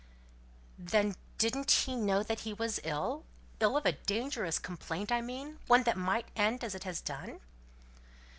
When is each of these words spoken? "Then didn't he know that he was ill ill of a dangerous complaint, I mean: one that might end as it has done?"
"Then 0.79 1.13
didn't 1.37 1.69
he 1.69 1.95
know 1.95 2.23
that 2.23 2.39
he 2.39 2.53
was 2.55 2.79
ill 2.83 3.23
ill 3.59 3.77
of 3.77 3.85
a 3.85 3.91
dangerous 3.91 4.57
complaint, 4.57 5.11
I 5.11 5.21
mean: 5.21 5.59
one 5.67 5.83
that 5.83 5.95
might 5.95 6.25
end 6.35 6.63
as 6.63 6.73
it 6.73 6.85
has 6.85 7.01
done?" 7.01 7.39